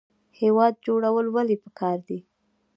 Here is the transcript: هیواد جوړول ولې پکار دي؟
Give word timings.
هیواد 0.39 0.73
جوړول 0.85 1.25
ولې 1.35 1.55
پکار 1.63 1.97
دي؟ 2.07 2.19